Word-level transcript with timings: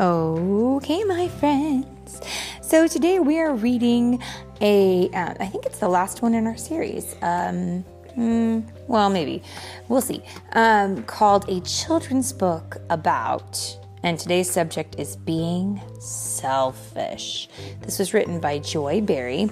Okay, 0.00 1.02
my 1.02 1.26
friends. 1.26 2.20
So 2.62 2.86
today 2.86 3.18
we 3.18 3.40
are 3.40 3.52
reading 3.52 4.22
a. 4.60 5.10
Uh, 5.12 5.34
I 5.40 5.46
think 5.46 5.66
it's 5.66 5.80
the 5.80 5.88
last 5.88 6.22
one 6.22 6.34
in 6.34 6.46
our 6.46 6.56
series. 6.56 7.16
Um, 7.20 7.82
hmm, 8.14 8.60
well, 8.86 9.10
maybe. 9.10 9.42
We'll 9.88 10.00
see. 10.00 10.22
Um, 10.52 11.02
called 11.02 11.48
A 11.48 11.60
Children's 11.62 12.32
Book 12.32 12.76
About. 12.90 13.76
And 14.04 14.16
today's 14.16 14.48
subject 14.48 14.94
is 15.00 15.16
being 15.16 15.80
selfish. 15.98 17.48
This 17.80 17.98
was 17.98 18.14
written 18.14 18.38
by 18.38 18.60
Joy 18.60 19.00
Berry, 19.00 19.50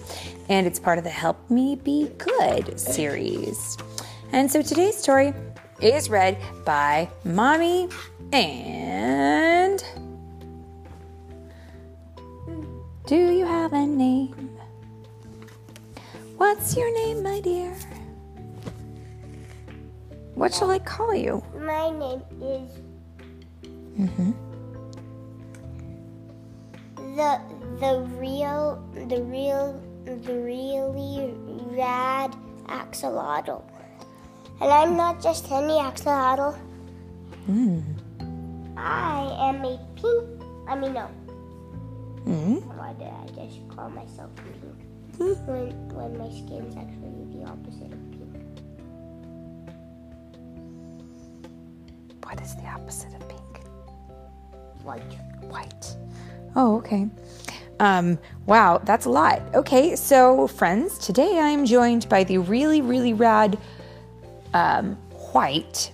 and 0.48 0.64
it's 0.64 0.78
part 0.78 0.98
of 0.98 1.02
the 1.02 1.10
Help 1.10 1.50
Me 1.50 1.74
Be 1.74 2.08
Good 2.18 2.78
series. 2.78 3.76
And 4.30 4.48
so 4.48 4.62
today's 4.62 4.96
story 4.96 5.34
is 5.80 6.08
read 6.08 6.38
by 6.64 7.10
Mommy 7.24 7.88
and. 8.32 9.82
Do 13.06 13.14
you 13.14 13.46
have 13.46 13.72
a 13.72 13.86
name? 13.86 14.50
What's 16.36 16.76
your 16.76 16.92
name, 16.92 17.22
my 17.22 17.40
dear? 17.40 17.74
What 20.34 20.52
shall 20.52 20.70
I 20.70 20.78
call 20.80 21.14
you? 21.14 21.42
My 21.58 21.90
name 21.90 22.22
is 22.42 22.70
Mm-hmm. 23.96 24.32
the 27.16 27.40
the 27.80 28.04
real 28.20 28.76
the 29.08 29.22
real 29.22 29.80
the 30.04 30.34
really 30.34 31.32
rad 31.72 32.36
axolotl. 32.68 33.62
And 34.60 34.70
I'm 34.70 34.96
not 34.98 35.22
just 35.22 35.50
any 35.50 35.80
axolotl. 35.80 36.58
Mm. 37.48 37.82
I 38.76 39.24
am 39.48 39.64
a 39.64 39.78
pink. 39.96 40.42
I 40.68 40.74
mean 40.76 40.92
no. 40.92 41.08
Mm. 42.26 42.60
Why 42.76 42.92
did 42.94 43.06
I 43.06 43.26
just 43.46 43.68
call 43.68 43.88
myself 43.90 44.30
pink? 44.36 45.38
When 45.46 45.70
when 45.94 46.18
my 46.18 46.28
skin's 46.28 46.76
actually 46.76 47.24
the 47.32 47.44
opposite 47.48 47.92
of 47.92 48.10
pink. 48.10 48.36
What 52.24 52.40
is 52.40 52.56
the 52.56 52.66
opposite 52.66 53.14
of 53.14 53.28
pink? 53.28 53.60
White. 54.82 55.16
White. 55.42 55.96
Oh, 56.56 56.76
okay. 56.78 57.08
Um, 57.78 58.18
wow, 58.46 58.80
that's 58.82 59.04
a 59.04 59.10
lot. 59.10 59.42
Okay, 59.54 59.94
so 59.94 60.46
friends, 60.48 60.98
today 60.98 61.38
I 61.38 61.48
am 61.48 61.64
joined 61.64 62.08
by 62.08 62.24
the 62.24 62.38
really, 62.38 62.80
really 62.80 63.12
rad 63.12 63.58
um, 64.54 64.96
white 65.32 65.92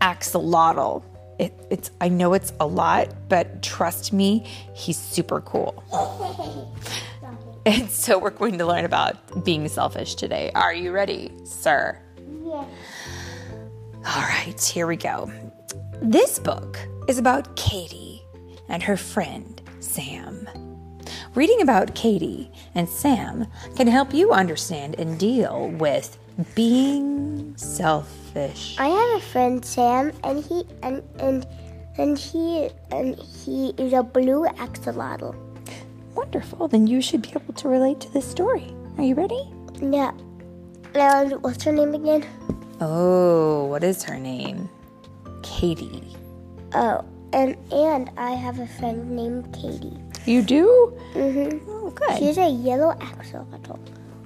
axolotl. 0.00 1.02
It, 1.40 1.54
it's 1.70 1.90
I 2.00 2.08
know 2.08 2.34
it's 2.34 2.52
a 2.60 2.66
lot, 2.66 3.28
but 3.30 3.62
trust 3.62 4.12
me, 4.12 4.46
he's 4.74 4.98
super 4.98 5.40
cool. 5.40 5.82
And 7.66 7.90
so 7.90 8.18
we're 8.18 8.30
going 8.30 8.56
to 8.56 8.64
learn 8.64 8.86
about 8.86 9.44
being 9.44 9.68
selfish 9.68 10.14
today. 10.14 10.50
Are 10.54 10.72
you 10.72 10.92
ready, 10.92 11.30
sir? 11.44 12.00
yeah. 12.42 12.64
All 14.06 14.22
right, 14.22 14.58
here 14.58 14.86
we 14.86 14.96
go. 14.96 15.30
This 16.00 16.38
book 16.38 16.78
is 17.06 17.18
about 17.18 17.54
Katie 17.56 18.22
and 18.70 18.82
her 18.82 18.96
friend, 18.96 19.60
Sam. 19.80 20.48
Reading 21.34 21.60
about 21.60 21.94
Katie 21.94 22.50
and 22.74 22.88
Sam 22.88 23.46
can 23.76 23.86
help 23.86 24.14
you 24.14 24.32
understand 24.32 24.98
and 24.98 25.18
deal 25.18 25.68
with 25.68 26.16
being 26.54 27.54
selfish. 27.58 28.19
I 28.78 28.88
have 28.88 29.22
a 29.22 29.24
friend 29.24 29.64
Sam, 29.64 30.12
and 30.24 30.44
he 30.44 30.64
and 30.82 31.02
and 31.18 31.46
and 31.98 32.18
he 32.18 32.70
and 32.90 33.16
he 33.18 33.74
is 33.78 33.92
a 33.92 34.02
blue 34.02 34.46
axolotl. 34.56 35.34
Wonderful, 36.14 36.68
then 36.68 36.86
you 36.86 37.00
should 37.00 37.22
be 37.22 37.30
able 37.30 37.54
to 37.54 37.68
relate 37.68 38.00
to 38.00 38.12
this 38.12 38.28
story. 38.28 38.74
Are 38.98 39.04
you 39.04 39.14
ready? 39.14 39.42
Yeah. 39.80 40.12
And 40.94 41.40
what's 41.42 41.62
her 41.64 41.72
name 41.72 41.94
again? 41.94 42.26
Oh, 42.80 43.66
what 43.66 43.84
is 43.84 44.02
her 44.04 44.18
name? 44.18 44.68
Katie. 45.42 46.16
Oh, 46.74 47.04
and 47.32 47.56
and 47.72 48.10
I 48.16 48.32
have 48.32 48.58
a 48.58 48.66
friend 48.66 49.10
named 49.10 49.52
Katie. 49.54 49.96
You 50.26 50.42
do? 50.42 50.92
Mhm. 51.14 51.60
Oh, 51.68 51.90
good. 51.90 52.18
She's 52.18 52.38
a 52.38 52.48
yellow 52.48 52.92
axolotl. 53.00 53.78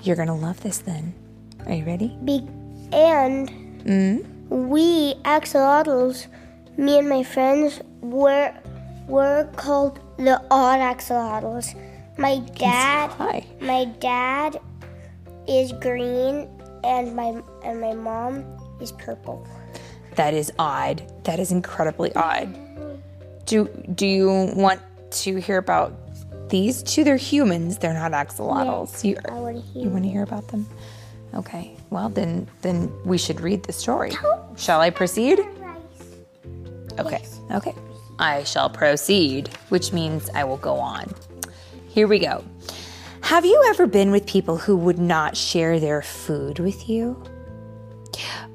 You're 0.03 0.17
going 0.17 0.29
to 0.29 0.35
love 0.35 0.61
this 0.63 0.79
then. 0.79 1.15
Are 1.67 1.73
you 1.73 1.85
ready? 1.85 2.17
Be- 2.25 2.47
and 2.93 3.51
Mm. 3.85 4.25
we 4.49 5.15
axolotls, 5.25 6.27
me 6.77 6.99
and 6.99 7.09
my 7.09 7.23
friends, 7.23 7.81
were 8.01 8.53
were 9.09 9.49
called 9.57 10.01
the 10.17 10.41
odd 10.51 10.81
axolotls. 10.81 11.75
My 12.17 12.39
dad, 12.55 13.11
Hi. 13.19 13.45
my 13.61 13.85
dad 13.99 14.61
is 15.47 15.73
green, 15.73 16.49
and 16.85 17.15
my 17.15 17.43
and 17.65 17.81
my 17.81 17.93
mom 17.95 18.45
is 18.81 18.93
purple. 18.93 19.47
That 20.15 20.33
is 20.33 20.53
odd. 20.59 21.03
That 21.25 21.41
is 21.41 21.53
incredibly 21.53 22.15
odd. 22.15 22.57
Do 23.47 23.69
do 23.95 24.07
you 24.07 24.53
want 24.57 24.81
to 25.23 25.37
hear 25.41 25.59
about 25.59 25.93
these 26.49 26.83
two? 26.83 27.05
They're 27.05 27.17
humans. 27.17 27.79
They're 27.79 27.93
not 27.95 28.13
axolotls. 28.13 29.05
You 29.05 29.17
want 29.29 29.73
to 29.73 29.79
you 29.79 29.89
want 29.91 30.05
to 30.05 30.11
hear 30.11 30.23
about 30.23 30.49
them? 30.49 30.67
Okay. 31.35 31.77
Well, 31.95 32.09
then 32.09 32.49
then 32.63 32.93
we 33.05 33.19
should 33.19 33.41
read 33.41 33.63
the 33.63 33.73
story. 33.73 34.11
Shall 34.57 34.81
I 34.81 34.91
proceed? 34.91 35.39
Okay. 36.99 37.25
Okay. 37.53 37.73
I 38.19 38.43
shall 38.43 38.69
proceed, 38.69 39.47
which 39.69 39.93
means 39.93 40.29
I 40.31 40.43
will 40.43 40.57
go 40.57 40.75
on. 40.75 41.15
Here 41.87 42.09
we 42.09 42.19
go. 42.19 42.45
Have 43.21 43.45
you 43.45 43.63
ever 43.69 43.87
been 43.87 44.11
with 44.11 44.27
people 44.27 44.57
who 44.57 44.77
would 44.77 44.99
not 44.99 45.37
share 45.37 45.79
their 45.79 46.03
food 46.03 46.59
with 46.59 46.89
you? 46.89 47.23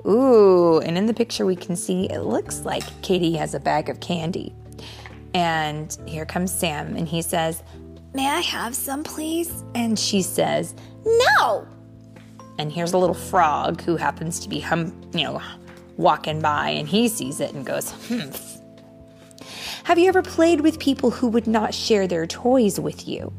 Ooh, 0.05 0.79
and 0.79 0.97
in 0.97 1.05
the 1.05 1.13
picture 1.13 1.45
we 1.45 1.55
can 1.55 1.77
see 1.77 2.09
it 2.11 2.23
looks 2.23 2.65
like 2.65 2.83
Katie 3.01 3.37
has 3.37 3.53
a 3.53 3.59
bag 3.61 3.87
of 3.87 4.01
candy. 4.01 4.53
And 5.33 5.97
here 6.05 6.25
comes 6.25 6.53
Sam 6.53 6.97
and 6.97 7.07
he 7.07 7.21
says, 7.21 7.63
May 8.13 8.27
I 8.27 8.41
have 8.41 8.75
some, 8.75 9.01
please? 9.01 9.63
And 9.75 9.97
she 9.97 10.21
says, 10.23 10.75
No. 11.05 11.65
And 12.59 12.73
here's 12.73 12.91
a 12.91 12.97
little 12.97 13.15
frog 13.15 13.81
who 13.81 13.95
happens 13.95 14.37
to 14.41 14.49
be 14.49 14.59
hum, 14.59 14.93
you 15.13 15.23
know, 15.23 15.41
walking 15.95 16.41
by 16.41 16.69
and 16.71 16.87
he 16.87 17.07
sees 17.07 17.39
it 17.39 17.53
and 17.53 17.65
goes, 17.65 17.89
Hmm. 18.09 18.29
Have 19.85 19.97
you 19.97 20.09
ever 20.09 20.21
played 20.21 20.59
with 20.59 20.77
people 20.77 21.09
who 21.09 21.29
would 21.29 21.47
not 21.47 21.73
share 21.73 22.05
their 22.05 22.27
toys 22.27 22.77
with 22.77 23.07
you? 23.07 23.33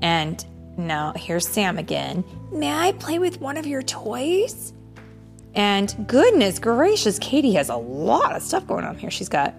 And 0.00 0.44
now 0.78 1.12
here's 1.16 1.46
Sam 1.46 1.76
again. 1.78 2.24
May 2.50 2.72
I 2.72 2.92
play 2.92 3.18
with 3.18 3.42
one 3.42 3.58
of 3.58 3.66
your 3.66 3.82
toys? 3.82 4.72
And 5.54 5.94
goodness 6.08 6.58
gracious, 6.58 7.18
Katie 7.18 7.52
has 7.52 7.68
a 7.68 7.76
lot 7.76 8.34
of 8.34 8.42
stuff 8.42 8.66
going 8.66 8.84
on 8.86 8.96
here. 8.96 9.10
She's 9.10 9.28
got 9.28 9.54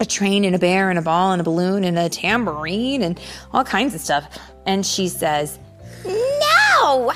a 0.00 0.06
train 0.06 0.46
and 0.46 0.56
a 0.56 0.58
bear 0.58 0.88
and 0.88 0.98
a 0.98 1.02
ball 1.02 1.32
and 1.32 1.40
a 1.40 1.44
balloon 1.44 1.84
and 1.84 1.98
a 1.98 2.08
tambourine 2.08 3.02
and 3.02 3.20
all 3.52 3.64
kinds 3.64 3.94
of 3.94 4.00
stuff. 4.00 4.38
And 4.64 4.84
she 4.84 5.08
says, 5.08 5.58
No! 6.82 7.12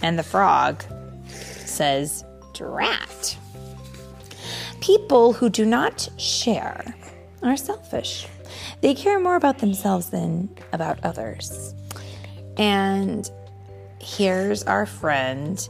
And 0.00 0.16
the 0.16 0.22
frog 0.22 0.84
says, 1.26 2.24
Drat. 2.54 3.36
People 4.80 5.32
who 5.32 5.50
do 5.50 5.66
not 5.66 6.08
share 6.18 6.94
are 7.42 7.56
selfish. 7.56 8.28
They 8.80 8.94
care 8.94 9.18
more 9.18 9.34
about 9.34 9.58
themselves 9.58 10.10
than 10.10 10.48
about 10.72 11.04
others. 11.04 11.74
And 12.56 13.28
here's 14.00 14.62
our 14.64 14.86
friend. 14.86 15.68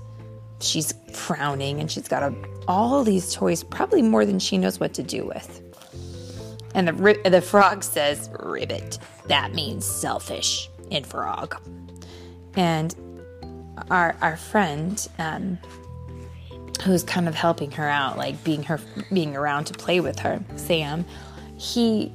She's 0.60 0.92
frowning 1.14 1.80
and 1.80 1.90
she's 1.90 2.06
got 2.06 2.22
a, 2.22 2.34
all 2.66 3.02
these 3.02 3.32
toys, 3.32 3.64
probably 3.64 4.02
more 4.02 4.26
than 4.26 4.38
she 4.38 4.58
knows 4.58 4.78
what 4.78 4.92
to 4.94 5.02
do 5.02 5.24
with. 5.24 5.62
And 6.74 6.86
the, 6.86 7.20
the 7.24 7.40
frog 7.40 7.82
says, 7.82 8.28
Ribbit. 8.38 8.98
That 9.28 9.54
means 9.54 9.86
selfish 9.86 10.68
in 10.90 11.04
frog. 11.04 11.56
And 12.58 12.94
our, 13.88 14.16
our 14.20 14.36
friend, 14.36 15.08
um, 15.18 15.58
who's 16.82 17.04
kind 17.04 17.28
of 17.28 17.36
helping 17.36 17.70
her 17.70 17.88
out, 17.88 18.18
like 18.18 18.42
being 18.42 18.64
her, 18.64 18.80
being 19.12 19.36
around 19.36 19.66
to 19.66 19.74
play 19.74 20.00
with 20.00 20.18
her, 20.18 20.42
Sam, 20.56 21.04
he, 21.56 22.12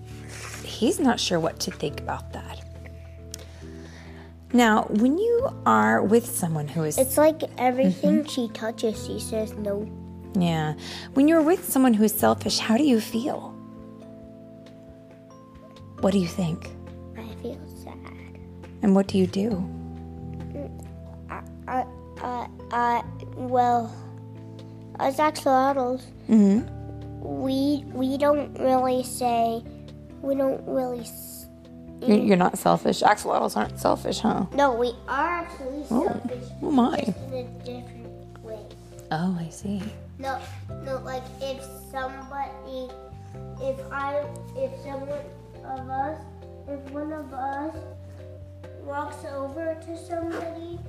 he's 0.65 0.99
not 0.99 1.17
sure 1.17 1.39
what 1.39 1.61
to 1.61 1.71
think 1.71 2.01
about 2.01 2.33
that. 2.33 2.59
Now, 4.51 4.83
when 4.89 5.17
you 5.17 5.49
are 5.65 6.03
with 6.03 6.25
someone 6.25 6.67
who 6.67 6.83
is 6.83 6.97
It's 6.97 7.17
like 7.17 7.41
everything 7.57 8.25
she 8.25 8.49
touches, 8.49 9.07
she 9.07 9.21
says 9.21 9.53
no. 9.53 9.89
Yeah. 10.37 10.73
When 11.13 11.29
you're 11.29 11.41
with 11.41 11.63
someone 11.63 11.93
who 11.93 12.03
is 12.03 12.13
selfish, 12.13 12.59
how 12.59 12.75
do 12.75 12.83
you 12.83 12.99
feel? 12.99 13.51
What 16.01 16.11
do 16.11 16.19
you 16.19 16.27
think? 16.27 16.69
I 17.17 17.33
feel 17.41 17.61
sad. 17.81 18.37
And 18.81 18.93
what 18.93 19.07
do 19.07 19.17
you 19.17 19.25
do? 19.25 19.82
I, 21.73 21.85
I, 22.21 22.47
I, 22.71 23.03
well, 23.35 23.91
as 24.99 25.17
axolotls, 25.17 26.03
hmm 26.27 26.61
we 27.23 27.83
we 27.93 28.17
don't 28.17 28.53
really 28.59 29.03
say 29.03 29.63
we 30.21 30.35
don't 30.35 30.61
really. 30.67 31.05
You're 32.01 32.35
not 32.37 32.57
selfish. 32.57 33.01
Axolotls 33.01 33.55
aren't 33.55 33.79
selfish, 33.79 34.19
huh? 34.19 34.45
No, 34.53 34.73
we 34.75 34.93
are 35.07 35.29
actually 35.29 35.85
selfish. 35.85 36.43
Oh 36.61 36.69
my. 36.69 36.97
in 36.97 37.33
a 37.33 37.43
different 37.63 38.43
way. 38.43 38.59
Oh, 39.09 39.37
I 39.39 39.47
see. 39.49 39.81
No, 40.19 40.37
no, 40.83 40.97
like 40.99 41.23
if 41.41 41.63
somebody, 41.91 42.91
if 43.61 43.79
I, 43.89 44.25
if 44.57 44.71
someone 44.83 45.09
of 45.63 45.89
us, 45.89 46.19
if 46.67 46.91
one 46.91 47.13
of 47.13 47.33
us 47.33 47.75
walks 48.83 49.23
over 49.33 49.77
to 49.85 49.97
somebody, 49.97 50.79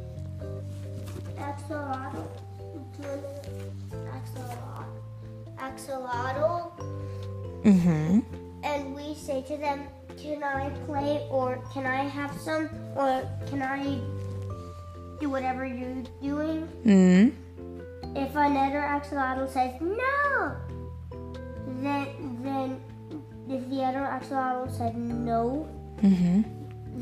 axolotl, 1.38 2.24
axolotl, 4.14 4.84
axolotl, 5.58 6.70
Mm-hmm. 7.64 8.20
and 8.62 8.94
we 8.94 9.14
say 9.14 9.40
to 9.42 9.56
them, 9.56 9.88
"Can 10.18 10.42
I 10.44 10.68
play?" 10.86 11.26
or 11.30 11.58
"Can 11.72 11.86
I 11.86 12.04
have 12.04 12.32
some?" 12.38 12.68
or 12.94 13.22
"Can 13.48 13.62
I 13.62 13.98
do 15.20 15.30
whatever 15.30 15.64
you're 15.64 16.02
doing?" 16.22 16.68
Mm-hmm. 16.84 18.16
If 18.16 18.36
another 18.36 18.80
axolotl 18.80 19.48
says 19.50 19.80
no, 19.80 20.56
then 21.80 22.06
then 22.44 22.80
if 23.48 23.68
the 23.70 23.82
other 23.82 24.04
axolotl 24.06 24.70
said 24.76 24.94
no, 24.96 25.66
Mm-hmm. 26.02 26.42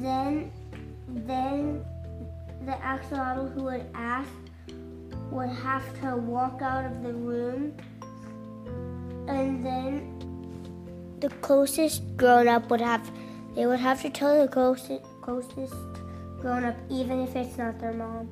then 0.02 0.52
then 1.08 1.84
the 2.66 2.72
axolotl 2.72 3.52
who 3.54 3.66
had 3.68 3.86
asked 3.94 4.30
would 5.30 5.48
have 5.48 6.00
to 6.00 6.16
walk 6.16 6.60
out 6.62 6.84
of 6.84 7.02
the 7.02 7.12
room, 7.12 7.74
and 9.28 9.64
then 9.64 11.16
the 11.20 11.28
closest 11.40 12.02
grown 12.16 12.48
up 12.48 12.70
would 12.70 12.80
have 12.80 13.10
they 13.54 13.66
would 13.66 13.80
have 13.80 14.02
to 14.02 14.10
tell 14.10 14.40
the 14.40 14.48
closest 14.48 15.04
closest 15.22 15.74
grown 16.40 16.64
up 16.64 16.76
even 16.90 17.20
if 17.20 17.34
it's 17.36 17.56
not 17.56 17.78
their 17.80 17.92
mom. 17.92 18.28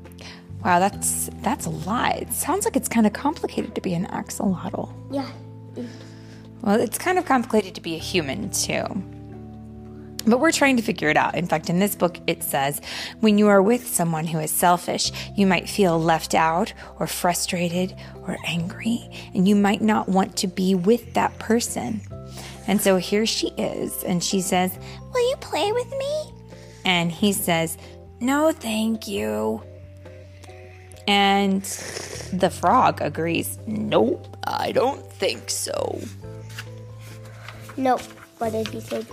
Wow, 0.64 0.78
that's 0.78 1.30
that's 1.42 1.66
a 1.66 1.70
lot. 1.70 2.16
It 2.16 2.32
sounds 2.32 2.64
like 2.64 2.76
it's 2.76 2.88
kind 2.88 3.06
of 3.06 3.12
complicated 3.12 3.74
to 3.74 3.80
be 3.80 3.94
an 3.94 4.06
axolotl. 4.06 4.92
Yeah. 5.10 5.30
Well, 6.62 6.78
it's 6.78 6.98
kind 6.98 7.18
of 7.18 7.24
complicated 7.24 7.74
to 7.76 7.80
be 7.80 7.94
a 7.94 7.98
human 7.98 8.50
too. 8.50 8.84
But 10.26 10.40
we're 10.40 10.52
trying 10.52 10.76
to 10.76 10.82
figure 10.82 11.08
it 11.08 11.16
out. 11.16 11.34
In 11.34 11.46
fact, 11.46 11.70
in 11.70 11.78
this 11.78 11.94
book, 11.94 12.18
it 12.26 12.42
says 12.42 12.80
when 13.20 13.38
you 13.38 13.48
are 13.48 13.62
with 13.62 13.86
someone 13.86 14.26
who 14.26 14.38
is 14.38 14.50
selfish, 14.50 15.12
you 15.36 15.46
might 15.46 15.68
feel 15.68 15.98
left 15.98 16.34
out 16.34 16.72
or 16.98 17.06
frustrated 17.06 17.94
or 18.26 18.36
angry, 18.46 19.08
and 19.34 19.48
you 19.48 19.56
might 19.56 19.80
not 19.82 20.08
want 20.08 20.36
to 20.38 20.46
be 20.46 20.74
with 20.74 21.14
that 21.14 21.38
person. 21.38 22.00
And 22.66 22.80
so 22.80 22.96
here 22.96 23.26
she 23.26 23.48
is, 23.56 24.04
and 24.04 24.22
she 24.22 24.40
says, 24.40 24.78
Will 25.12 25.30
you 25.30 25.36
play 25.36 25.72
with 25.72 25.90
me? 25.90 26.32
And 26.84 27.10
he 27.10 27.32
says, 27.32 27.78
No, 28.20 28.52
thank 28.52 29.08
you. 29.08 29.62
And 31.08 31.62
the 32.32 32.50
frog 32.50 33.00
agrees, 33.00 33.58
Nope, 33.66 34.36
I 34.44 34.72
don't 34.72 35.04
think 35.12 35.50
so. 35.50 36.00
Nope. 37.76 38.02
What 38.38 38.52
did 38.52 38.68
he 38.68 38.80
say? 38.80 39.04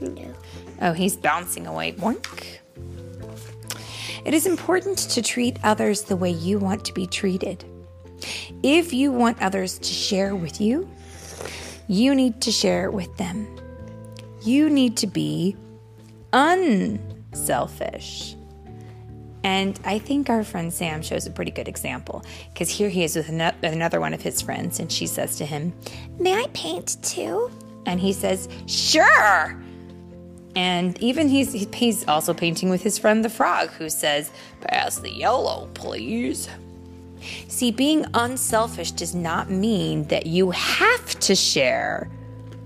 No. 0.00 0.34
Oh, 0.80 0.92
he's 0.92 1.16
bouncing 1.16 1.66
away. 1.66 1.92
Boink. 1.92 2.58
It 4.24 4.34
is 4.34 4.46
important 4.46 4.98
to 4.98 5.22
treat 5.22 5.58
others 5.64 6.02
the 6.02 6.16
way 6.16 6.30
you 6.30 6.58
want 6.58 6.84
to 6.84 6.92
be 6.92 7.06
treated. 7.06 7.64
If 8.62 8.92
you 8.92 9.10
want 9.10 9.42
others 9.42 9.78
to 9.78 9.92
share 9.92 10.36
with 10.36 10.60
you, 10.60 10.88
you 11.88 12.14
need 12.14 12.40
to 12.42 12.52
share 12.52 12.90
with 12.90 13.16
them. 13.16 13.48
You 14.42 14.70
need 14.70 14.96
to 14.98 15.06
be 15.06 15.56
unselfish. 16.32 18.36
And 19.44 19.78
I 19.84 19.98
think 19.98 20.30
our 20.30 20.44
friend 20.44 20.72
Sam 20.72 21.02
shows 21.02 21.26
a 21.26 21.30
pretty 21.30 21.50
good 21.50 21.66
example 21.66 22.24
because 22.52 22.70
here 22.70 22.88
he 22.88 23.02
is 23.02 23.16
with 23.16 23.28
another 23.28 24.00
one 24.00 24.14
of 24.14 24.22
his 24.22 24.40
friends, 24.40 24.78
and 24.78 24.90
she 24.90 25.06
says 25.06 25.36
to 25.38 25.44
him, 25.44 25.72
May 26.18 26.34
I 26.34 26.46
paint 26.52 27.02
too? 27.02 27.50
And 27.86 27.98
he 27.98 28.12
says, 28.12 28.48
Sure. 28.66 29.61
And 30.54 31.00
even 31.02 31.28
he's 31.28 31.52
he's 31.72 32.06
also 32.06 32.34
painting 32.34 32.68
with 32.68 32.82
his 32.82 32.98
friend 32.98 33.24
the 33.24 33.30
frog, 33.30 33.70
who 33.70 33.88
says, 33.88 34.30
"Pass 34.60 34.98
the 34.98 35.10
yellow, 35.10 35.68
please." 35.74 36.48
See, 37.48 37.70
being 37.70 38.04
unselfish 38.14 38.90
does 38.90 39.14
not 39.14 39.50
mean 39.50 40.04
that 40.08 40.26
you 40.26 40.50
have 40.50 41.18
to 41.20 41.34
share 41.34 42.10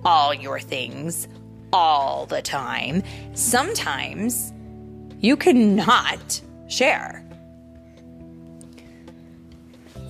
all 0.04 0.32
your 0.32 0.60
things 0.60 1.28
all 1.72 2.26
the 2.26 2.40
time. 2.40 3.02
Sometimes 3.34 4.52
you 5.20 5.36
cannot 5.36 6.40
share. 6.68 7.22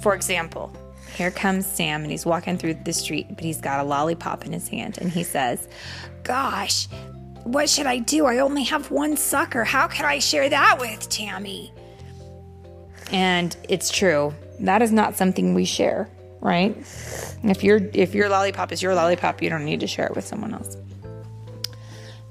For 0.00 0.14
example, 0.14 0.72
here 1.17 1.31
comes 1.31 1.67
Sam 1.67 2.02
and 2.02 2.11
he's 2.11 2.26
walking 2.26 2.58
through 2.58 2.75
the 2.84 2.93
street, 2.93 3.26
but 3.31 3.40
he's 3.43 3.61
got 3.61 3.81
a 3.81 3.82
lollipop 3.82 4.44
in 4.44 4.52
his 4.52 4.69
hand 4.69 4.99
and 5.00 5.11
he 5.11 5.25
says, 5.25 5.67
Gosh, 6.22 6.87
what 7.46 7.70
should 7.70 7.87
I 7.87 7.98
do? 7.98 8.26
I 8.26 8.38
only 8.38 8.64
have 8.64 8.90
one 8.90 9.16
sucker. 9.16 9.62
How 9.62 9.87
can 9.87 10.04
I 10.04 10.19
share 10.19 10.48
that 10.48 10.78
with 10.81 11.08
Tammy? 11.08 11.72
And 13.12 13.56
it's 13.69 13.90
true. 13.90 14.34
That 14.60 14.82
is 14.82 14.90
not 14.90 15.16
something 15.16 15.54
we 15.54 15.64
share, 15.64 16.08
right? 16.40 16.76
If 17.44 17.62
your 17.62 17.81
if 17.93 18.14
your 18.14 18.28
lollipop 18.28 18.72
is 18.72 18.82
your 18.82 18.94
lollipop, 18.94 19.43
you 19.43 19.48
don't 19.48 19.64
need 19.64 19.81
to 19.81 19.87
share 19.87 20.06
it 20.06 20.16
with 20.16 20.26
someone 20.26 20.54
else. 20.54 20.76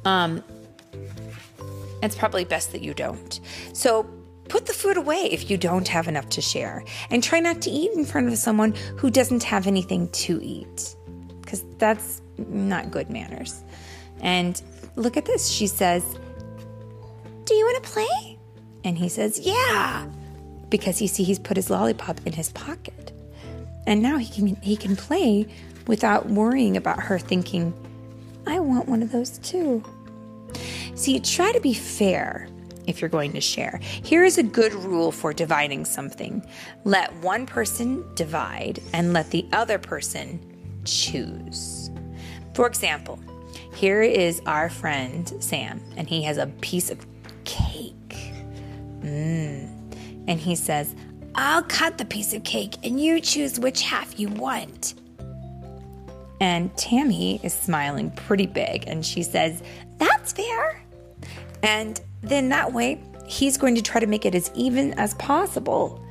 Um 0.03 0.43
it's 2.03 2.15
probably 2.15 2.43
best 2.43 2.73
that 2.73 2.81
you 2.81 2.93
don't. 2.93 3.39
So 3.73 4.03
put 4.49 4.65
the 4.65 4.73
food 4.73 4.97
away 4.97 5.29
if 5.31 5.49
you 5.49 5.57
don't 5.57 5.87
have 5.87 6.07
enough 6.07 6.29
to 6.29 6.41
share 6.41 6.83
and 7.09 7.23
try 7.23 7.39
not 7.39 7.61
to 7.61 7.69
eat 7.69 7.91
in 7.93 8.05
front 8.05 8.27
of 8.27 8.37
someone 8.37 8.73
who 8.97 9.09
doesn't 9.09 9.43
have 9.43 9.65
anything 9.65 10.09
to 10.09 10.39
eat 10.43 10.95
cuz 11.45 11.63
that's 11.77 12.21
not 12.37 12.91
good 12.91 13.09
manners. 13.09 13.63
And 14.21 14.61
look 14.95 15.17
at 15.17 15.25
this. 15.25 15.49
She 15.49 15.67
says, 15.67 16.03
Do 17.45 17.53
you 17.53 17.65
want 17.65 17.83
to 17.83 17.89
play? 17.89 18.37
And 18.83 18.97
he 18.97 19.09
says, 19.09 19.39
Yeah. 19.39 20.07
Because 20.69 21.01
you 21.01 21.07
see, 21.07 21.23
he's 21.23 21.39
put 21.39 21.57
his 21.57 21.69
lollipop 21.69 22.19
in 22.25 22.33
his 22.33 22.51
pocket. 22.51 23.11
And 23.87 24.01
now 24.01 24.17
he 24.17 24.33
can 24.33 24.55
he 24.61 24.75
can 24.75 24.95
play 24.95 25.47
without 25.87 26.27
worrying 26.27 26.77
about 26.77 26.99
her 26.99 27.19
thinking, 27.19 27.73
I 28.47 28.59
want 28.59 28.87
one 28.87 29.03
of 29.03 29.11
those 29.11 29.37
too. 29.39 29.83
See, 30.95 31.19
try 31.19 31.51
to 31.51 31.59
be 31.59 31.73
fair 31.73 32.47
if 32.87 33.01
you're 33.01 33.09
going 33.09 33.33
to 33.33 33.41
share. 33.41 33.79
Here 33.81 34.23
is 34.23 34.37
a 34.37 34.43
good 34.43 34.73
rule 34.73 35.11
for 35.11 35.33
dividing 35.33 35.85
something. 35.85 36.45
Let 36.83 37.13
one 37.17 37.45
person 37.45 38.05
divide 38.15 38.79
and 38.93 39.13
let 39.13 39.31
the 39.31 39.45
other 39.53 39.77
person 39.77 40.39
choose. 40.85 41.89
For 42.53 42.67
example, 42.67 43.19
here 43.75 44.01
is 44.01 44.41
our 44.45 44.69
friend 44.69 45.31
Sam, 45.39 45.83
and 45.97 46.07
he 46.07 46.23
has 46.23 46.37
a 46.37 46.47
piece 46.47 46.89
of 46.89 47.05
cake. 47.43 48.33
Mmm. 49.01 49.71
And 50.27 50.39
he 50.39 50.55
says, 50.55 50.95
I'll 51.35 51.63
cut 51.63 51.97
the 51.97 52.05
piece 52.05 52.33
of 52.33 52.43
cake 52.43 52.77
and 52.83 52.99
you 52.99 53.19
choose 53.19 53.59
which 53.59 53.81
half 53.81 54.19
you 54.19 54.29
want. 54.29 54.95
And 56.39 56.75
Tammy 56.77 57.39
is 57.43 57.53
smiling 57.53 58.11
pretty 58.11 58.45
big 58.45 58.85
and 58.87 59.05
she 59.05 59.21
says, 59.21 59.61
That's 59.97 60.31
fair. 60.31 60.81
And 61.61 61.99
then 62.21 62.49
that 62.49 62.71
way, 62.71 63.01
he's 63.27 63.57
going 63.57 63.75
to 63.75 63.81
try 63.81 63.99
to 63.99 64.07
make 64.07 64.25
it 64.25 64.33
as 64.33 64.49
even 64.55 64.93
as 64.93 65.13
possible. 65.15 66.01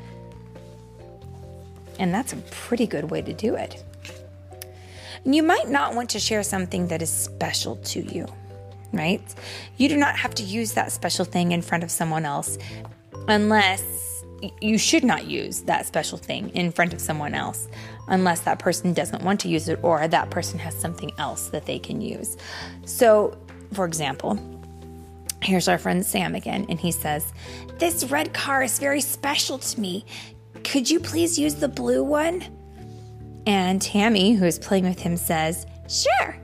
And 1.98 2.12
that's 2.12 2.32
a 2.32 2.36
pretty 2.50 2.86
good 2.86 3.10
way 3.10 3.22
to 3.22 3.32
do 3.32 3.54
it. 3.54 3.82
You 5.24 5.42
might 5.42 5.68
not 5.68 5.94
want 5.94 6.10
to 6.10 6.18
share 6.18 6.42
something 6.42 6.88
that 6.88 7.00
is 7.00 7.10
special 7.10 7.76
to 7.76 8.00
you, 8.00 8.26
right? 8.92 9.22
You 9.78 9.88
do 9.88 9.96
not 9.96 10.16
have 10.16 10.34
to 10.36 10.42
use 10.42 10.72
that 10.74 10.92
special 10.92 11.24
thing 11.24 11.52
in 11.52 11.62
front 11.62 11.82
of 11.82 11.90
someone 11.90 12.26
else 12.26 12.58
unless 13.26 13.82
you 14.60 14.76
should 14.76 15.04
not 15.04 15.26
use 15.26 15.62
that 15.62 15.86
special 15.86 16.18
thing 16.18 16.50
in 16.50 16.70
front 16.70 16.92
of 16.92 17.00
someone 17.00 17.34
else 17.34 17.68
unless 18.08 18.40
that 18.40 18.58
person 18.58 18.92
doesn't 18.92 19.22
want 19.22 19.40
to 19.40 19.48
use 19.48 19.68
it 19.68 19.78
or 19.82 20.06
that 20.06 20.28
person 20.28 20.58
has 20.58 20.78
something 20.78 21.10
else 21.18 21.48
that 21.48 21.64
they 21.64 21.78
can 21.78 22.02
use. 22.02 22.36
So, 22.84 23.36
for 23.72 23.86
example, 23.86 24.38
here's 25.42 25.68
our 25.68 25.78
friend 25.78 26.04
Sam 26.04 26.34
again, 26.34 26.66
and 26.68 26.78
he 26.78 26.92
says, 26.92 27.32
This 27.78 28.04
red 28.04 28.34
car 28.34 28.62
is 28.62 28.78
very 28.78 29.00
special 29.00 29.58
to 29.58 29.80
me. 29.80 30.04
Could 30.64 30.90
you 30.90 31.00
please 31.00 31.38
use 31.38 31.54
the 31.54 31.68
blue 31.68 32.04
one? 32.04 32.42
And 33.46 33.80
Tammy, 33.80 34.32
who 34.34 34.44
is 34.44 34.58
playing 34.58 34.84
with 34.84 35.00
him, 35.00 35.16
says, 35.16 35.66
Sure. 35.88 36.36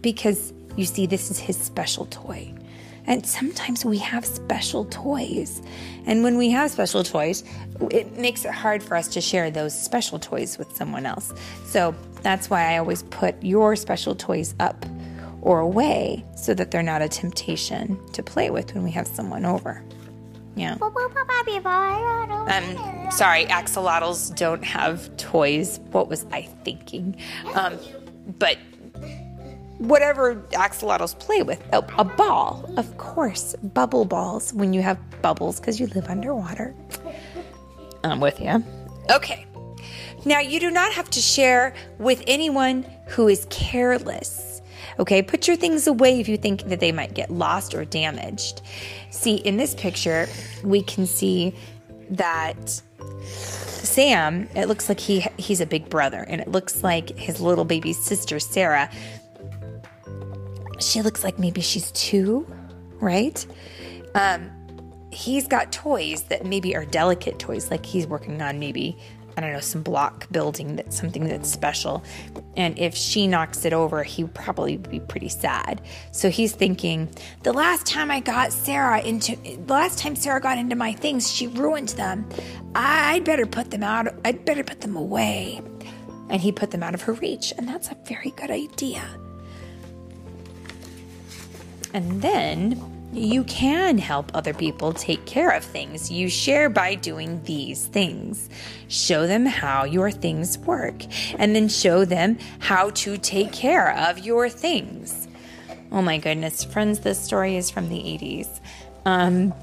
Because 0.00 0.52
you 0.76 0.84
see, 0.84 1.06
this 1.06 1.30
is 1.30 1.38
his 1.38 1.56
special 1.56 2.06
toy. 2.06 2.52
And 3.06 3.24
sometimes 3.24 3.84
we 3.84 3.98
have 3.98 4.24
special 4.26 4.84
toys. 4.86 5.62
And 6.06 6.22
when 6.22 6.36
we 6.36 6.50
have 6.50 6.70
special 6.70 7.04
toys, 7.04 7.44
it 7.90 8.16
makes 8.18 8.44
it 8.44 8.50
hard 8.50 8.82
for 8.82 8.96
us 8.96 9.08
to 9.08 9.20
share 9.20 9.50
those 9.50 9.78
special 9.78 10.18
toys 10.18 10.58
with 10.58 10.74
someone 10.76 11.06
else. 11.06 11.32
So 11.64 11.94
that's 12.22 12.50
why 12.50 12.74
I 12.74 12.78
always 12.78 13.04
put 13.04 13.40
your 13.42 13.76
special 13.76 14.14
toys 14.14 14.54
up 14.58 14.84
or 15.40 15.60
away 15.60 16.24
so 16.36 16.52
that 16.54 16.72
they're 16.72 16.82
not 16.82 17.02
a 17.02 17.08
temptation 17.08 18.04
to 18.12 18.22
play 18.22 18.50
with 18.50 18.74
when 18.74 18.82
we 18.82 18.90
have 18.90 19.06
someone 19.06 19.44
over. 19.44 19.84
Yeah. 20.56 20.76
Um, 22.48 23.10
sorry, 23.10 23.44
axolotls 23.44 24.34
don't 24.34 24.64
have 24.64 25.14
toys. 25.18 25.78
What 25.92 26.08
was 26.08 26.24
I 26.32 26.42
thinking? 26.64 27.16
Um, 27.54 27.78
but 28.38 28.56
whatever 29.78 30.36
axolotls 30.52 31.18
play 31.18 31.42
with, 31.42 31.62
a, 31.72 31.78
a 31.98 32.04
ball, 32.04 32.68
of 32.78 32.96
course, 32.96 33.54
bubble 33.62 34.06
balls 34.06 34.54
when 34.54 34.72
you 34.72 34.80
have 34.80 34.98
bubbles 35.20 35.60
because 35.60 35.78
you 35.78 35.88
live 35.88 36.08
underwater. 36.08 36.74
I'm 38.02 38.20
with 38.20 38.40
you. 38.40 38.64
Okay. 39.10 39.46
Now, 40.24 40.40
you 40.40 40.58
do 40.58 40.70
not 40.70 40.92
have 40.92 41.10
to 41.10 41.20
share 41.20 41.74
with 41.98 42.22
anyone 42.26 42.86
who 43.08 43.28
is 43.28 43.46
careless. 43.50 44.55
Okay, 44.98 45.22
put 45.22 45.46
your 45.46 45.56
things 45.56 45.86
away 45.86 46.20
if 46.20 46.28
you 46.28 46.36
think 46.36 46.62
that 46.64 46.80
they 46.80 46.92
might 46.92 47.14
get 47.14 47.30
lost 47.30 47.74
or 47.74 47.84
damaged. 47.84 48.62
See, 49.10 49.36
in 49.36 49.56
this 49.56 49.74
picture, 49.74 50.26
we 50.64 50.82
can 50.82 51.06
see 51.06 51.54
that 52.10 52.82
Sam, 53.22 54.48
it 54.54 54.66
looks 54.66 54.88
like 54.88 55.00
he 55.00 55.20
he's 55.36 55.60
a 55.60 55.66
big 55.66 55.88
brother, 55.88 56.24
and 56.28 56.40
it 56.40 56.48
looks 56.48 56.82
like 56.82 57.16
his 57.18 57.40
little 57.40 57.64
baby 57.64 57.92
sister 57.92 58.38
Sarah. 58.40 58.90
She 60.80 61.02
looks 61.02 61.24
like 61.24 61.38
maybe 61.38 61.60
she's 61.60 61.90
two, 61.92 62.46
right? 63.00 63.46
Um, 64.14 64.50
he's 65.10 65.46
got 65.46 65.72
toys 65.72 66.24
that 66.24 66.44
maybe 66.44 66.76
are 66.76 66.84
delicate 66.84 67.38
toys, 67.38 67.70
like 67.70 67.86
he's 67.86 68.06
working 68.06 68.42
on 68.42 68.58
maybe 68.58 68.98
I 69.36 69.42
don't 69.42 69.52
know, 69.52 69.60
some 69.60 69.82
block 69.82 70.26
building 70.30 70.76
that's 70.76 70.98
something 70.98 71.28
that's 71.28 71.50
special. 71.50 72.02
And 72.56 72.78
if 72.78 72.94
she 72.94 73.26
knocks 73.26 73.64
it 73.64 73.72
over, 73.72 74.02
he 74.02 74.24
probably 74.24 74.26
would 74.26 74.34
probably 74.34 74.76
be 74.76 75.00
pretty 75.00 75.28
sad. 75.28 75.82
So 76.12 76.30
he's 76.30 76.52
thinking, 76.52 77.08
the 77.42 77.52
last 77.52 77.86
time 77.86 78.10
I 78.10 78.20
got 78.20 78.52
Sarah 78.52 79.00
into, 79.00 79.36
the 79.36 79.72
last 79.72 79.98
time 79.98 80.16
Sarah 80.16 80.40
got 80.40 80.58
into 80.58 80.76
my 80.76 80.92
things, 80.92 81.30
she 81.30 81.46
ruined 81.46 81.90
them. 81.90 82.28
I'd 82.74 83.24
better 83.24 83.46
put 83.46 83.70
them 83.70 83.82
out, 83.82 84.08
I'd 84.24 84.44
better 84.44 84.64
put 84.64 84.80
them 84.80 84.96
away. 84.96 85.60
And 86.28 86.40
he 86.40 86.50
put 86.50 86.70
them 86.70 86.82
out 86.82 86.94
of 86.94 87.02
her 87.02 87.12
reach. 87.12 87.52
And 87.56 87.68
that's 87.68 87.88
a 87.88 87.96
very 88.06 88.30
good 88.30 88.50
idea. 88.50 89.02
And 91.94 92.20
then 92.22 92.95
you 93.12 93.44
can 93.44 93.98
help 93.98 94.30
other 94.34 94.52
people 94.52 94.92
take 94.92 95.24
care 95.26 95.50
of 95.50 95.64
things. 95.64 96.10
You 96.10 96.28
share 96.28 96.68
by 96.68 96.94
doing 96.94 97.42
these 97.44 97.86
things. 97.86 98.48
Show 98.88 99.26
them 99.26 99.46
how 99.46 99.84
your 99.84 100.10
things 100.10 100.58
work, 100.58 101.04
and 101.38 101.54
then 101.54 101.68
show 101.68 102.04
them 102.04 102.38
how 102.58 102.90
to 102.90 103.16
take 103.16 103.52
care 103.52 103.96
of 103.96 104.18
your 104.18 104.48
things. 104.48 105.28
Oh 105.92 106.02
my 106.02 106.18
goodness, 106.18 106.64
friends, 106.64 107.00
this 107.00 107.20
story 107.20 107.56
is 107.56 107.70
from 107.70 107.88
the 107.88 107.98
80s. 107.98 108.60
Um, 109.04 109.54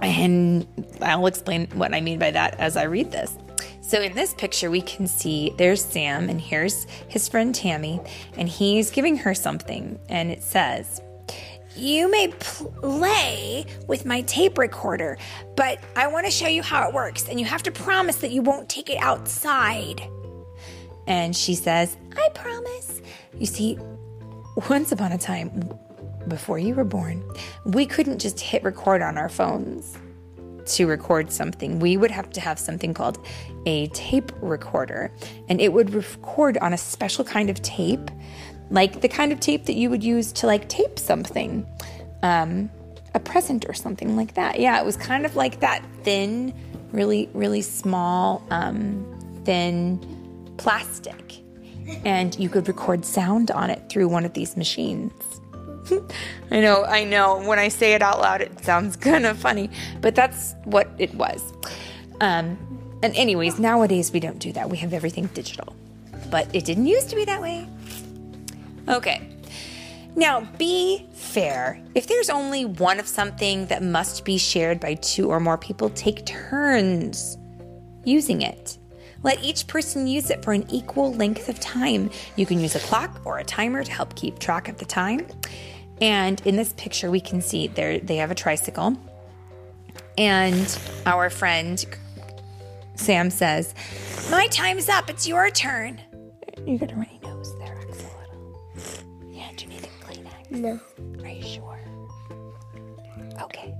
and 0.00 0.66
I'll 1.02 1.26
explain 1.26 1.68
what 1.74 1.94
I 1.94 2.00
mean 2.00 2.18
by 2.18 2.30
that 2.30 2.58
as 2.58 2.76
I 2.76 2.84
read 2.84 3.12
this. 3.12 3.36
So 3.82 4.00
in 4.00 4.14
this 4.14 4.34
picture, 4.34 4.70
we 4.70 4.80
can 4.80 5.06
see 5.06 5.52
there's 5.58 5.84
Sam, 5.84 6.30
and 6.30 6.40
here's 6.40 6.84
his 7.08 7.28
friend 7.28 7.54
Tammy, 7.54 8.00
and 8.36 8.48
he's 8.48 8.90
giving 8.90 9.16
her 9.18 9.34
something, 9.34 9.98
and 10.08 10.30
it 10.30 10.42
says, 10.42 11.02
you 11.76 12.10
may 12.10 12.28
play 12.28 13.66
with 13.86 14.04
my 14.04 14.22
tape 14.22 14.58
recorder, 14.58 15.18
but 15.56 15.78
I 15.96 16.08
want 16.08 16.26
to 16.26 16.32
show 16.32 16.48
you 16.48 16.62
how 16.62 16.88
it 16.88 16.94
works, 16.94 17.28
and 17.28 17.38
you 17.38 17.46
have 17.46 17.62
to 17.64 17.70
promise 17.70 18.16
that 18.16 18.30
you 18.30 18.42
won't 18.42 18.68
take 18.68 18.90
it 18.90 18.98
outside. 18.98 20.02
And 21.06 21.34
she 21.34 21.54
says, 21.54 21.96
I 22.16 22.28
promise. 22.34 23.00
You 23.38 23.46
see, 23.46 23.78
once 24.68 24.92
upon 24.92 25.12
a 25.12 25.18
time, 25.18 25.72
before 26.28 26.58
you 26.58 26.74
were 26.74 26.84
born, 26.84 27.24
we 27.64 27.86
couldn't 27.86 28.18
just 28.18 28.40
hit 28.40 28.62
record 28.62 29.02
on 29.02 29.16
our 29.16 29.28
phones 29.28 29.96
to 30.66 30.86
record 30.86 31.32
something. 31.32 31.78
We 31.78 31.96
would 31.96 32.10
have 32.10 32.30
to 32.30 32.40
have 32.40 32.58
something 32.58 32.94
called 32.94 33.26
a 33.66 33.88
tape 33.88 34.30
recorder, 34.40 35.10
and 35.48 35.60
it 35.60 35.72
would 35.72 35.94
record 35.94 36.58
on 36.58 36.72
a 36.72 36.78
special 36.78 37.24
kind 37.24 37.50
of 37.50 37.60
tape 37.62 38.10
like 38.70 39.00
the 39.00 39.08
kind 39.08 39.32
of 39.32 39.40
tape 39.40 39.66
that 39.66 39.74
you 39.74 39.90
would 39.90 40.04
use 40.04 40.32
to 40.32 40.46
like 40.46 40.68
tape 40.68 40.98
something, 40.98 41.66
um, 42.22 42.70
a 43.14 43.20
present 43.20 43.68
or 43.68 43.74
something 43.74 44.16
like 44.16 44.34
that. 44.34 44.60
Yeah, 44.60 44.80
it 44.80 44.84
was 44.84 44.96
kind 44.96 45.26
of 45.26 45.36
like 45.36 45.60
that 45.60 45.84
thin, 46.02 46.54
really, 46.92 47.28
really 47.34 47.62
small, 47.62 48.42
um, 48.50 49.04
thin 49.44 49.98
plastic. 50.56 51.36
And 52.04 52.38
you 52.38 52.48
could 52.48 52.68
record 52.68 53.04
sound 53.04 53.50
on 53.50 53.70
it 53.70 53.88
through 53.88 54.08
one 54.08 54.24
of 54.24 54.32
these 54.34 54.56
machines. 54.56 55.12
I 56.50 56.60
know, 56.60 56.84
I 56.84 57.02
know. 57.02 57.42
When 57.44 57.58
I 57.58 57.68
say 57.68 57.94
it 57.94 58.02
out 58.02 58.20
loud, 58.20 58.40
it 58.42 58.64
sounds 58.64 58.96
kind 59.08 59.26
of 59.26 59.38
funny, 59.38 59.70
but 60.00 60.14
that's 60.14 60.54
what 60.64 60.88
it 60.98 61.12
was. 61.14 61.42
Um, 62.20 62.58
and, 63.02 63.16
anyways, 63.16 63.58
nowadays 63.58 64.12
we 64.12 64.20
don't 64.20 64.38
do 64.38 64.52
that. 64.52 64.68
We 64.68 64.76
have 64.78 64.92
everything 64.92 65.26
digital. 65.34 65.74
But 66.30 66.54
it 66.54 66.64
didn't 66.64 66.86
used 66.86 67.08
to 67.10 67.16
be 67.16 67.24
that 67.24 67.40
way. 67.40 67.66
Okay. 68.90 69.26
Now, 70.16 70.40
be 70.58 71.06
fair. 71.12 71.80
If 71.94 72.08
there's 72.08 72.30
only 72.30 72.64
one 72.64 72.98
of 72.98 73.06
something 73.06 73.66
that 73.66 73.82
must 73.82 74.24
be 74.24 74.38
shared 74.38 74.80
by 74.80 74.94
two 74.94 75.30
or 75.30 75.38
more 75.38 75.56
people, 75.56 75.90
take 75.90 76.26
turns 76.26 77.38
using 78.04 78.42
it. 78.42 78.78
Let 79.22 79.42
each 79.42 79.66
person 79.66 80.06
use 80.06 80.30
it 80.30 80.42
for 80.42 80.52
an 80.52 80.66
equal 80.70 81.12
length 81.12 81.48
of 81.48 81.60
time. 81.60 82.10
You 82.36 82.46
can 82.46 82.58
use 82.58 82.74
a 82.74 82.80
clock 82.80 83.20
or 83.24 83.38
a 83.38 83.44
timer 83.44 83.84
to 83.84 83.90
help 83.90 84.16
keep 84.16 84.38
track 84.38 84.68
of 84.68 84.78
the 84.78 84.84
time. 84.84 85.26
And 86.00 86.44
in 86.46 86.56
this 86.56 86.72
picture, 86.72 87.10
we 87.10 87.20
can 87.20 87.40
see 87.40 87.68
there 87.68 88.00
they 88.00 88.16
have 88.16 88.30
a 88.30 88.34
tricycle. 88.34 88.96
And 90.16 90.78
our 91.06 91.30
friend 91.30 91.84
Sam 93.00 93.30
says, 93.30 93.74
My 94.30 94.46
time's 94.48 94.88
up. 94.88 95.08
It's 95.10 95.28
your 95.28 95.50
turn. 95.50 96.00
You 96.66 96.78
got 96.78 96.90
No. 100.50 100.80
Are 101.22 101.28
you 101.28 101.42
sure? 101.42 101.80
Okay. 103.40 103.74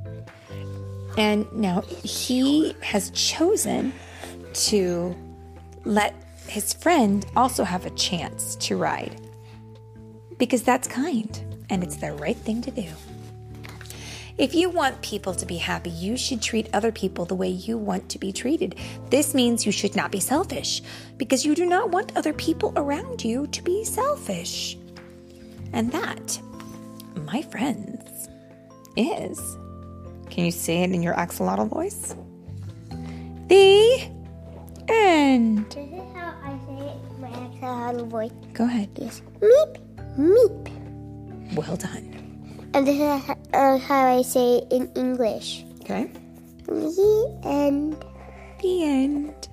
And 1.18 1.50
now 1.52 1.82
he 2.02 2.74
has 2.80 3.10
chosen 3.10 3.92
to 4.54 5.14
let 5.84 6.14
his 6.46 6.72
friend 6.72 7.26
also 7.36 7.64
have 7.64 7.86
a 7.86 7.90
chance 7.90 8.56
to 8.56 8.76
ride 8.76 9.20
because 10.38 10.62
that's 10.62 10.88
kind 10.88 11.44
and 11.68 11.82
it's 11.82 11.96
the 11.96 12.12
right 12.12 12.36
thing 12.36 12.62
to 12.62 12.70
do. 12.70 12.86
If 14.38 14.54
you 14.54 14.70
want 14.70 15.02
people 15.02 15.34
to 15.34 15.44
be 15.44 15.58
happy, 15.58 15.90
you 15.90 16.16
should 16.16 16.40
treat 16.40 16.70
other 16.72 16.90
people 16.90 17.26
the 17.26 17.34
way 17.34 17.48
you 17.48 17.76
want 17.76 18.08
to 18.08 18.18
be 18.18 18.32
treated. 18.32 18.74
This 19.10 19.34
means 19.34 19.66
you 19.66 19.72
should 19.72 19.94
not 19.94 20.10
be 20.10 20.18
selfish 20.18 20.82
because 21.18 21.44
you 21.44 21.54
do 21.54 21.66
not 21.66 21.90
want 21.90 22.16
other 22.16 22.32
people 22.32 22.72
around 22.76 23.22
you 23.22 23.46
to 23.48 23.62
be 23.62 23.84
selfish. 23.84 24.78
And 25.74 25.92
that 25.92 26.40
my 27.16 27.42
friends 27.42 28.28
is. 28.96 29.56
Can 30.30 30.44
you 30.44 30.52
say 30.52 30.82
it 30.82 30.92
in 30.92 31.02
your 31.02 31.14
axolotl 31.14 31.68
voice? 31.68 32.14
The 33.48 34.08
end. 34.88 35.66
This 35.70 35.90
is 35.90 36.14
how 36.14 36.34
I 36.42 36.58
say 36.66 36.86
it 36.86 36.96
in 37.10 37.20
my 37.20 37.30
axolotl 37.30 38.08
voice. 38.08 38.32
Go 38.52 38.64
ahead. 38.64 38.90
Yes. 38.96 39.22
Meep, 39.40 39.78
meep. 40.16 41.56
Well 41.56 41.76
done. 41.76 42.06
And 42.74 42.86
this 42.86 42.96
is 42.96 43.36
uh, 43.52 43.78
how 43.78 44.18
I 44.18 44.22
say 44.22 44.58
it 44.58 44.72
in 44.72 44.92
English. 44.94 45.64
Okay. 45.82 46.10
The 46.66 47.40
end. 47.44 47.96
The 48.62 48.84
end. 48.84 49.49